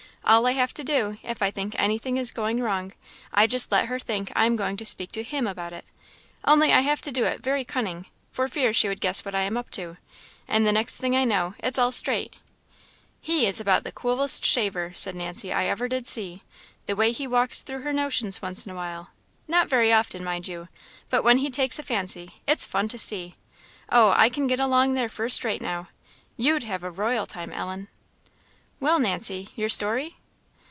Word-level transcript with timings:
All 0.23 0.45
I 0.45 0.51
have 0.51 0.73
to 0.75 0.83
do, 0.83 1.17
if 1.23 1.41
I 1.41 1.49
think 1.49 1.75
anything 1.77 2.15
is 2.17 2.31
going 2.31 2.61
wrong, 2.61 2.93
I 3.33 3.47
just 3.47 3.71
let 3.71 3.87
her 3.87 3.97
think 3.99 4.31
I 4.35 4.45
am 4.45 4.55
going 4.55 4.77
to 4.77 4.85
speak 4.85 5.11
to 5.13 5.23
him 5.23 5.47
about 5.47 5.73
it; 5.73 5.83
only 6.45 6.71
I 6.71 6.81
have 6.81 7.01
to 7.01 7.11
do 7.11 7.25
it 7.25 7.41
very 7.41 7.65
cunning, 7.65 8.05
for 8.31 8.47
fear 8.47 8.71
she 8.71 8.87
would 8.87 9.01
guess 9.01 9.25
what 9.25 9.33
I 9.35 9.41
am 9.41 9.57
up 9.57 9.71
to; 9.71 9.97
and 10.47 10.65
the 10.65 10.71
next 10.71 10.97
thing 10.99 11.15
I 11.17 11.23
know, 11.25 11.55
it's 11.57 11.79
all 11.79 11.91
straight. 11.91 12.35
He 13.19 13.45
is 13.47 13.59
about 13.59 13.83
the 13.83 13.91
coolest 13.91 14.45
shaver," 14.45 14.93
said 14.95 15.15
Nancy, 15.15 15.51
"I 15.51 15.65
ever 15.65 15.87
did 15.89 16.07
see. 16.07 16.43
The 16.85 16.95
way 16.95 17.11
he 17.11 17.25
walks 17.27 17.61
through 17.63 17.81
her 17.81 17.91
notions 17.91 18.41
once 18.43 18.65
in 18.65 18.71
a 18.71 18.75
while 18.75 19.09
not 19.49 19.67
very 19.69 19.91
often, 19.91 20.23
mind 20.23 20.47
you, 20.47 20.69
but 21.09 21.23
when 21.23 21.39
he 21.39 21.49
takes 21.49 21.79
a 21.79 21.83
fancy 21.83 22.41
it's 22.47 22.65
fun 22.65 22.87
to 22.89 22.99
see! 22.99 23.35
O, 23.89 24.13
I 24.15 24.29
can 24.29 24.45
get 24.47 24.59
along 24.61 24.93
there 24.93 25.09
first 25.09 25.43
rate, 25.43 25.63
now. 25.63 25.89
You'd 26.37 26.61
have 26.63 26.83
a 26.83 26.91
royal 26.91 27.25
time, 27.25 27.51
Ellen." 27.51 27.87
"Well, 28.79 28.97
Nancy 28.97 29.49
your 29.55 29.69
story?" 29.69 30.15